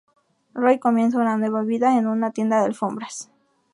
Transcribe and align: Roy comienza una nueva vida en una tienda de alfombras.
Roy 0.55 0.79
comienza 0.79 1.19
una 1.19 1.37
nueva 1.37 1.61
vida 1.61 1.95
en 1.95 2.07
una 2.07 2.31
tienda 2.31 2.57
de 2.57 2.65
alfombras. 2.65 3.29